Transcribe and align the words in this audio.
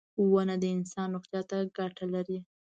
•ونه 0.31 0.55
د 0.61 0.63
انسان 0.75 1.07
روغتیا 1.15 1.41
ته 1.49 1.57
ګټه 1.77 2.05
لري. 2.13 2.39